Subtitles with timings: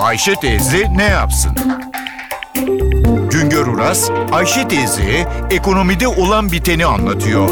[0.00, 1.52] Ayşe teyze ne yapsın?
[3.32, 7.48] Güngör Uras, Ayşe teyzeye ekonomide olan biteni anlatıyor.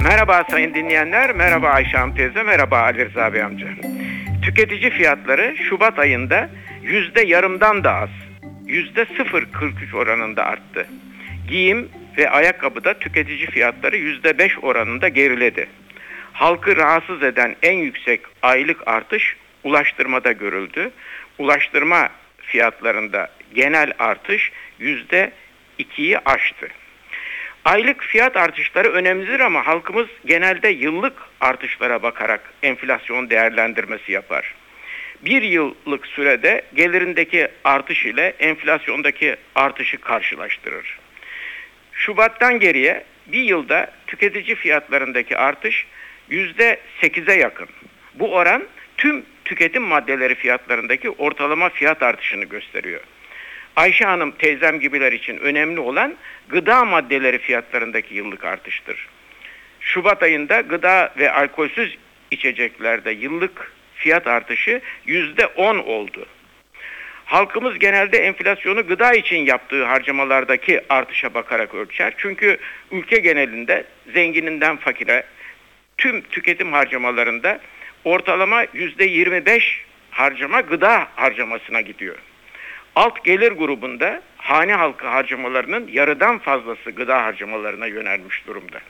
[0.00, 3.66] Merhaba sayın dinleyenler, merhaba Ayşe Hanım teyze, merhaba Ali Rıza Bey amca.
[4.42, 6.48] Tüketici fiyatları Şubat ayında
[6.82, 8.10] yüzde yarımdan da az,
[8.66, 10.86] yüzde 0.43 oranında arttı.
[11.48, 11.88] Giyim
[12.18, 15.68] ve ayakkabıda tüketici fiyatları yüzde 5 oranında geriledi.
[16.38, 20.90] Halkı rahatsız eden en yüksek aylık artış ulaştırmada görüldü.
[21.38, 22.08] Ulaştırma
[22.38, 25.32] fiyatlarında genel artış yüzde
[25.78, 26.68] 2'yi aştı.
[27.64, 34.54] Aylık fiyat artışları önemlidir ama halkımız genelde yıllık artışlara bakarak enflasyon değerlendirmesi yapar.
[35.24, 40.98] Bir yıllık sürede gelirindeki artış ile enflasyondaki artışı karşılaştırır.
[41.92, 45.86] Şubattan geriye bir yılda tüketici fiyatlarındaki artış
[46.30, 47.68] yüzde sekize yakın.
[48.14, 48.64] Bu oran
[48.96, 53.00] tüm tüketim maddeleri fiyatlarındaki ortalama fiyat artışını gösteriyor.
[53.76, 56.14] Ayşe Hanım teyzem gibiler için önemli olan
[56.48, 59.08] gıda maddeleri fiyatlarındaki yıllık artıştır.
[59.80, 61.98] Şubat ayında gıda ve alkolsüz
[62.30, 66.26] içeceklerde yıllık fiyat artışı yüzde on oldu.
[67.24, 72.14] Halkımız genelde enflasyonu gıda için yaptığı harcamalardaki artışa bakarak ölçer.
[72.16, 72.58] Çünkü
[72.90, 75.24] ülke genelinde zengininden fakire
[75.98, 77.60] tüm tüketim harcamalarında
[78.04, 82.16] ortalama yüzde 25 harcama gıda harcamasına gidiyor.
[82.96, 88.80] Alt gelir grubunda hane halkı harcamalarının yarıdan fazlası gıda harcamalarına yönelmiş durumda.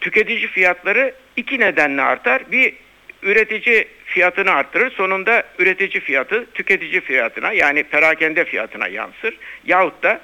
[0.00, 2.52] Tüketici fiyatları iki nedenle artar.
[2.52, 2.74] Bir
[3.22, 4.90] üretici fiyatını arttırır.
[4.90, 9.36] Sonunda üretici fiyatı tüketici fiyatına yani perakende fiyatına yansır.
[9.64, 10.20] Yahut da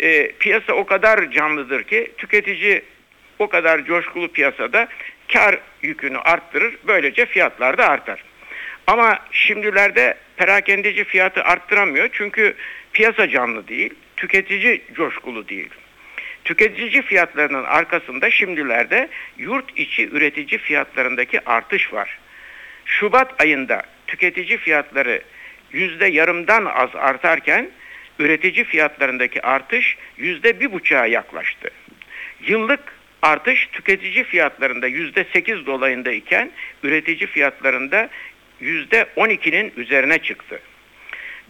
[0.00, 2.82] e, piyasa o kadar canlıdır ki tüketici
[3.38, 4.88] o kadar coşkulu piyasada
[5.32, 6.76] kar yükünü arttırır.
[6.86, 8.24] Böylece fiyatlar da artar.
[8.86, 12.08] Ama şimdilerde perakendeci fiyatı arttıramıyor.
[12.12, 12.54] Çünkü
[12.92, 15.68] piyasa canlı değil, tüketici coşkulu değil.
[16.44, 22.18] Tüketici fiyatlarının arkasında şimdilerde yurt içi üretici fiyatlarındaki artış var.
[22.84, 25.22] Şubat ayında tüketici fiyatları
[25.72, 27.70] yüzde yarımdan az artarken
[28.18, 31.70] üretici fiyatlarındaki artış yüzde bir buçuğa yaklaştı.
[32.46, 36.50] Yıllık artış tüketici fiyatlarında yüzde sekiz dolayında iken
[36.82, 38.08] üretici fiyatlarında
[38.60, 40.60] yüzde on ikinin üzerine çıktı.